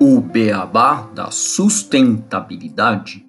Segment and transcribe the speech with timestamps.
[0.00, 3.26] O beabá da sustentabilidade.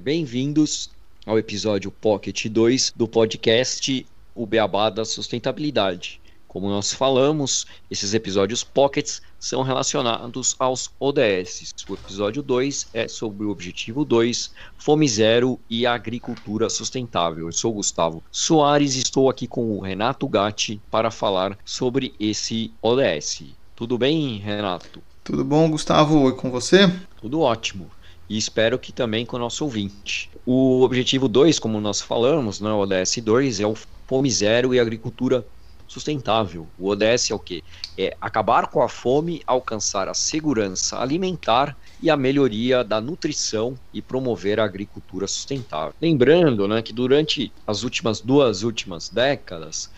[0.00, 0.90] Bem-vindos
[1.26, 6.20] ao episódio Pocket 2 do podcast O Beabá da Sustentabilidade.
[6.48, 11.74] Como nós falamos, esses episódios Pockets são relacionados aos ODS.
[11.86, 17.48] O episódio 2 é sobre o objetivo 2, Fome Zero e Agricultura Sustentável.
[17.48, 22.72] Eu sou Gustavo Soares e estou aqui com o Renato Gatti para falar sobre esse
[22.80, 23.42] ODS.
[23.76, 25.02] Tudo bem, Renato?
[25.22, 26.30] Tudo bom, Gustavo?
[26.30, 26.90] E com você?
[27.20, 27.90] Tudo ótimo
[28.26, 30.30] e espero que também com o nosso ouvinte.
[30.44, 33.74] O objetivo 2, como nós falamos, né, o ODS 2, é o
[34.06, 35.46] fome zero e agricultura
[35.88, 36.66] sustentável.
[36.78, 37.62] O ODS é o quê?
[37.96, 44.02] É acabar com a fome, alcançar a segurança alimentar e a melhoria da nutrição e
[44.02, 45.94] promover a agricultura sustentável.
[46.00, 49.90] Lembrando né, que durante as últimas duas últimas décadas,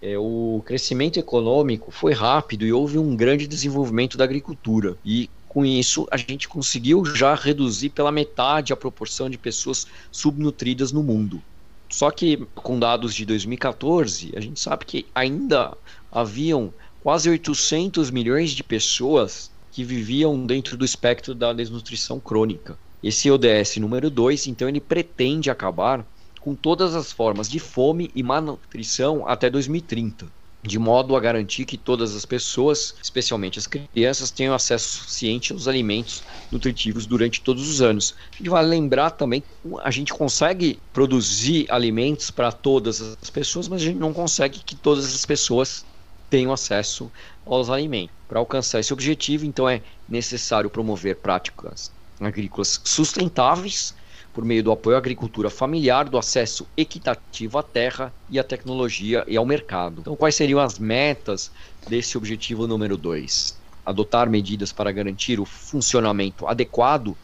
[0.00, 4.96] é, o crescimento econômico foi rápido e houve um grande desenvolvimento da agricultura.
[5.04, 10.92] E com isso, a gente conseguiu já reduzir pela metade a proporção de pessoas subnutridas
[10.92, 11.42] no mundo.
[11.88, 15.76] Só que com dados de 2014, a gente sabe que ainda
[16.12, 16.72] haviam
[17.02, 22.78] quase 800 milhões de pessoas que viviam dentro do espectro da desnutrição crônica.
[23.02, 26.04] Esse ODS número 2, então, ele pretende acabar
[26.40, 31.76] com todas as formas de fome e malnutrição até 2030 de modo a garantir que
[31.76, 37.80] todas as pessoas, especialmente as crianças, tenham acesso suficiente aos alimentos nutritivos durante todos os
[37.80, 38.14] anos.
[38.40, 39.48] E vale lembrar também que
[39.82, 44.74] a gente consegue produzir alimentos para todas as pessoas, mas a gente não consegue que
[44.74, 45.84] todas as pessoas
[46.28, 47.10] tenham acesso
[47.46, 48.14] aos alimentos.
[48.28, 53.94] Para alcançar esse objetivo, então é necessário promover práticas agrícolas sustentáveis
[54.38, 59.24] por meio do apoio à agricultura familiar, do acesso equitativo à terra e à tecnologia
[59.26, 60.02] e ao mercado.
[60.02, 61.50] Então, quais seriam as metas
[61.88, 63.58] desse objetivo número 2?
[63.84, 67.16] Adotar medidas para garantir o funcionamento adequado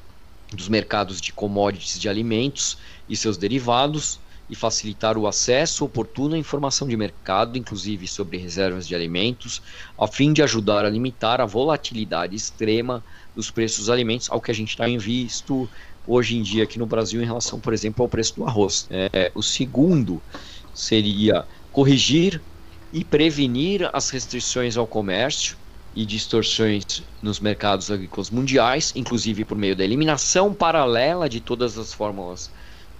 [0.52, 2.78] dos mercados de commodities de alimentos
[3.08, 4.18] e seus derivados
[4.54, 9.60] e facilitar o acesso oportuno à informação de mercado, inclusive sobre reservas de alimentos,
[9.98, 13.04] a fim de ajudar a limitar a volatilidade extrema
[13.34, 15.68] dos preços dos alimentos, ao que a gente tem visto
[16.06, 18.86] hoje em dia aqui no Brasil em relação, por exemplo, ao preço do arroz.
[18.90, 20.22] É, o segundo
[20.72, 22.40] seria corrigir
[22.92, 25.56] e prevenir as restrições ao comércio
[25.96, 26.84] e distorções
[27.20, 32.50] nos mercados agrícolas mundiais, inclusive por meio da eliminação paralela de todas as fórmulas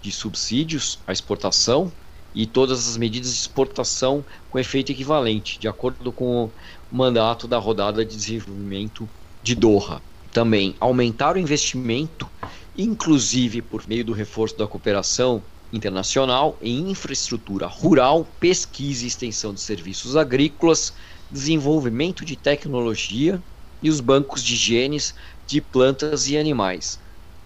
[0.05, 1.91] de subsídios à exportação
[2.35, 6.53] e todas as medidas de exportação com efeito equivalente, de acordo com
[6.91, 9.09] o mandato da rodada de desenvolvimento
[9.43, 10.03] de Doha.
[10.31, 12.31] Também aumentar o investimento
[12.77, 19.61] inclusive por meio do reforço da cooperação internacional em infraestrutura rural, pesquisa e extensão de
[19.61, 20.93] serviços agrícolas,
[21.31, 23.43] desenvolvimento de tecnologia
[23.81, 25.15] e os bancos de genes
[25.47, 26.99] de plantas e animais,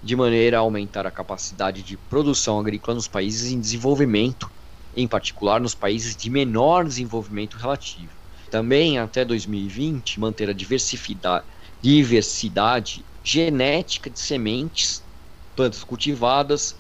[0.03, 4.50] de maneira a aumentar a capacidade de produção agrícola nos países em desenvolvimento,
[4.94, 8.16] em particular nos países de menor desenvolvimento relativo.
[8.50, 10.54] Também, até 2020, manter a
[11.81, 15.03] diversidade, genética de sementes
[15.54, 16.78] plantas cultivadas,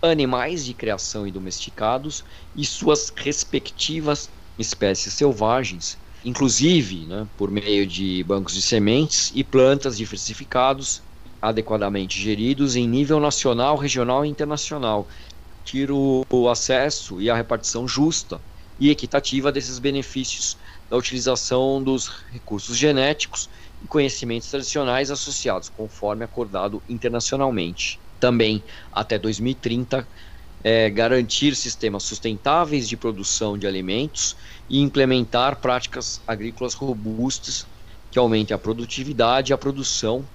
[0.00, 8.22] animais de criação e domesticados e suas respectivas espécies selvagens, inclusive né, por meio de
[8.24, 11.02] bancos de sementes e plantas diversificados,
[11.40, 15.08] adequadamente geridos em nível nacional, regional e internacional,
[15.64, 18.40] tiro o acesso e a repartição justa
[18.78, 20.56] e equitativa desses benefícios
[20.88, 23.48] da utilização dos recursos genéticos
[23.82, 28.00] e conhecimentos tradicionais associados, conforme acordado internacionalmente.
[28.18, 30.08] Também até 2030
[30.62, 34.36] é, garantir sistemas sustentáveis de produção de alimentos
[34.68, 37.66] e implementar práticas agrícolas robustas
[38.10, 40.28] que aumentem a produtividade e a produção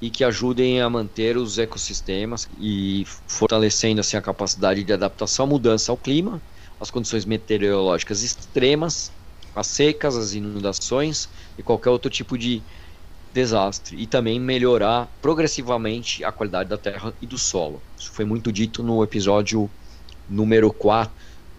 [0.00, 5.48] e que ajudem a manter os ecossistemas e fortalecendo assim a capacidade de adaptação à
[5.48, 6.40] mudança ao clima,
[6.80, 9.10] às condições meteorológicas extremas,
[9.54, 12.62] as secas, as inundações e qualquer outro tipo de
[13.32, 17.82] desastre e também melhorar progressivamente a qualidade da terra e do solo.
[17.98, 19.70] Isso foi muito dito no episódio
[20.28, 21.12] número 4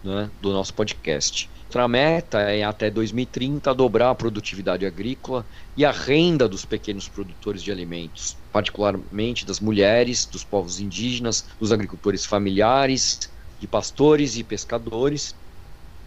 [0.04, 1.50] né, do nosso podcast.
[1.70, 7.62] Outra meta é até 2030 dobrar a produtividade agrícola e a renda dos pequenos produtores
[7.62, 13.18] de alimentos, particularmente das mulheres, dos povos indígenas, dos agricultores familiares,
[13.58, 15.34] de pastores e pescadores,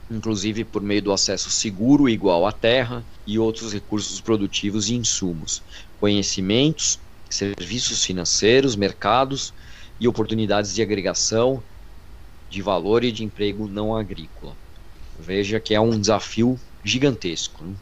[0.10, 4.96] inclusive por meio do acesso seguro e igual à terra e outros recursos produtivos e
[4.96, 5.64] insumos,
[5.96, 6.98] conhecimentos,
[7.30, 9.54] serviços financeiros, mercados
[10.00, 11.64] e oportunidades de agregação
[12.50, 14.58] de valor e de emprego não agrícola.
[15.22, 17.64] Veja que é um desafio gigantesco.
[17.64, 17.76] Né?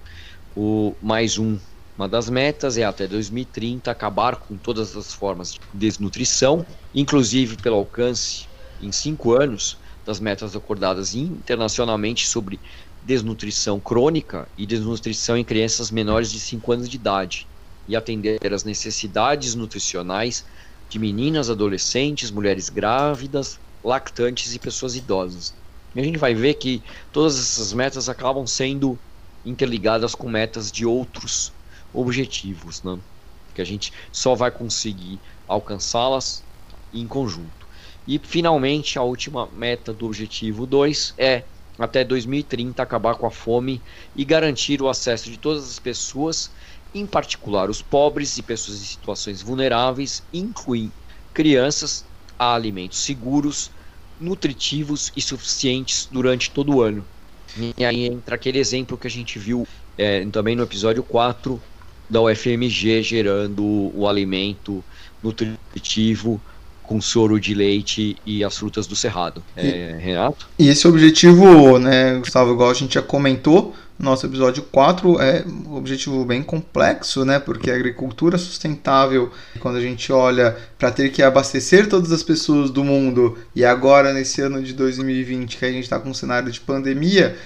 [0.56, 1.58] O mais um,
[1.98, 7.78] uma das metas é até 2030 acabar com todas as formas de desnutrição, inclusive pelo
[7.78, 8.48] alcance
[8.82, 12.60] em cinco anos das metas acordadas internacionalmente sobre
[13.02, 17.48] desnutrição crônica e desnutrição em crianças menores de 5 anos de idade
[17.88, 20.46] e atender às necessidades nutricionais
[20.90, 25.59] de meninas, adolescentes, mulheres grávidas, lactantes e pessoas idosas.
[25.96, 29.00] E a gente vai ver que todas essas metas acabam sendo
[29.44, 31.52] interligadas com metas de outros
[31.94, 33.00] objetivos, né?
[33.54, 36.46] que a gente só vai conseguir alcançá-las
[36.94, 37.68] em conjunto.
[38.08, 41.46] E finalmente, a última meta do objetivo 2 é
[41.78, 43.84] até 2030 acabar com a fome
[44.16, 46.52] e garantir o acesso de todas as pessoas,
[46.94, 50.94] em particular os pobres e pessoas em situações vulneráveis, incluindo
[51.34, 52.06] crianças,
[52.38, 53.72] a alimentos seguros,
[54.20, 57.06] nutritivos e suficientes durante todo o ano.
[57.78, 59.68] E aí entra aquele exemplo que a gente viu
[59.98, 61.62] é, também no episódio 4
[62.10, 63.64] da UFMG gerando
[63.96, 64.84] o alimento
[65.22, 66.42] nutritivo
[66.84, 69.44] com soro de leite e as frutas do cerrado.
[69.56, 70.50] É, e, Renato?
[70.58, 75.76] E esse objetivo, né, Gustavo, igual a gente já comentou, nosso episódio 4 é um
[75.76, 77.38] objetivo bem complexo, né?
[77.38, 79.30] Porque a agricultura sustentável,
[79.60, 84.14] quando a gente olha para ter que abastecer todas as pessoas do mundo, e agora
[84.14, 87.38] nesse ano de 2020, que a gente está com um cenário de pandemia,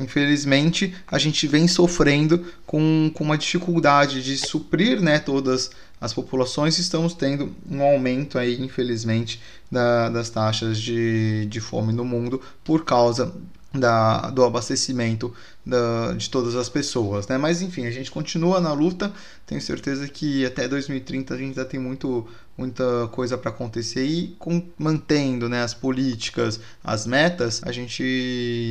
[0.00, 5.70] infelizmente a gente vem sofrendo com, com uma dificuldade de suprir né, todas
[6.00, 9.40] as populações estamos tendo um aumento aí, infelizmente,
[9.70, 13.34] da, das taxas de, de fome no mundo por causa
[13.72, 15.34] da, do abastecimento
[15.68, 17.36] da, de todas as pessoas, né?
[17.36, 19.12] Mas enfim, a gente continua na luta.
[19.46, 22.26] Tenho certeza que até 2030 a gente ainda tem muito,
[22.56, 28.02] muita coisa para acontecer e com, mantendo né, as políticas, as metas, a gente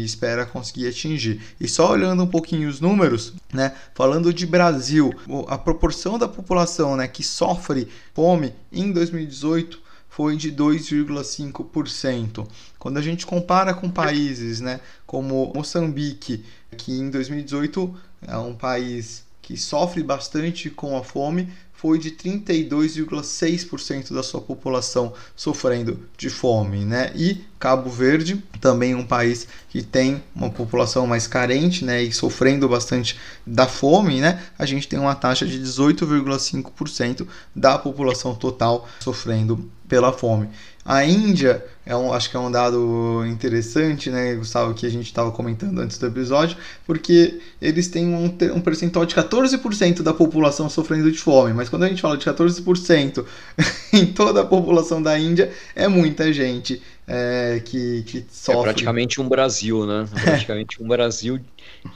[0.04, 1.40] espera conseguir atingir.
[1.60, 3.76] E só olhando um pouquinho os números, né?
[3.94, 5.14] Falando de Brasil,
[5.48, 9.87] a proporção da população né, que sofre fome em 2018
[10.18, 12.48] foi de 2,5%.
[12.80, 16.44] Quando a gente compara com países né, como Moçambique,
[16.76, 17.96] que em 2018
[18.28, 25.14] é um país que sofre bastante com a fome, foi de 32,6% da sua população
[25.36, 27.12] sofrendo de fome, né?
[27.16, 29.48] E Cabo Verde, também um país
[29.78, 33.16] que tem uma população mais carente, né, e sofrendo bastante
[33.46, 34.42] da fome, né?
[34.58, 40.50] A gente tem uma taxa de 18,5% da população total sofrendo pela fome.
[40.84, 45.06] A Índia, é um, acho que é um dado interessante, né, Gustavo, que a gente
[45.06, 48.26] estava comentando antes do episódio, porque eles têm um,
[48.56, 52.26] um percentual de 14% da população sofrendo de fome, mas quando a gente fala de
[52.26, 53.24] 14%
[53.94, 58.60] em toda a população da Índia, é muita gente é, que, que sofre.
[58.60, 60.06] É praticamente um Brasil, né?
[60.14, 61.40] É praticamente um Brasil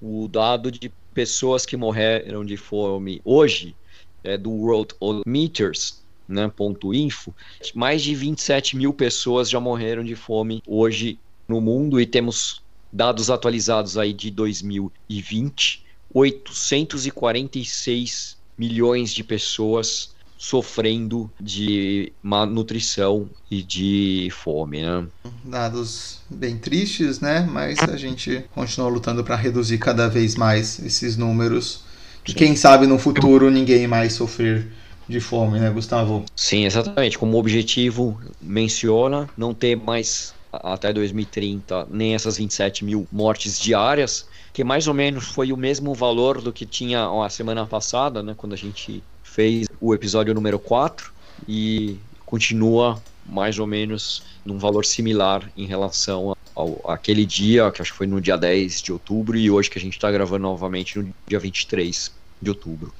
[0.00, 3.76] o dado de pessoas que morreram de fome hoje,
[4.24, 4.94] é do World
[5.26, 7.34] Meters, né, ponto .info,
[7.74, 13.28] mais de 27 mil pessoas já morreram de fome hoje no mundo e temos dados
[13.30, 15.84] atualizados aí de 2020,
[16.14, 25.06] 846 milhões de pessoas sofrendo de malnutrição e de fome, né?
[25.44, 27.48] Dados bem tristes, né?
[27.48, 31.84] Mas a gente continua lutando para reduzir cada vez mais esses números.
[32.26, 34.66] E quem sabe no futuro ninguém mais sofrer
[35.08, 36.24] de fome, né, Gustavo?
[36.34, 37.16] Sim, exatamente.
[37.16, 44.64] Como objetivo menciona, não ter mais até 2030 nem essas 27 mil mortes diárias, que
[44.64, 48.54] mais ou menos foi o mesmo valor do que tinha a semana passada, né, quando
[48.54, 51.10] a gente fez o episódio número 4,
[51.48, 51.96] e
[52.26, 57.98] continua mais ou menos num valor similar em relação ao, àquele dia, que acho que
[57.98, 61.12] foi no dia 10 de outubro, e hoje que a gente está gravando novamente no
[61.26, 62.92] dia 23 de outubro.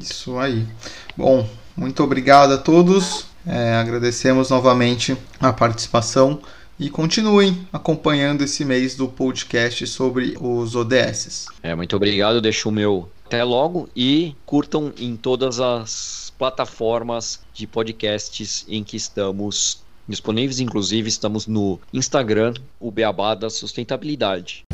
[0.00, 0.66] Isso aí.
[1.16, 3.26] Bom, muito obrigado a todos.
[3.46, 6.40] É, agradecemos novamente a participação
[6.78, 11.46] e continuem acompanhando esse mês do podcast sobre os ODS.
[11.62, 17.66] É, muito obrigado, deixo o meu até logo e curtam em todas as plataformas de
[17.66, 24.64] podcasts em que estamos disponíveis, inclusive estamos no Instagram, o Beabá da Sustentabilidade.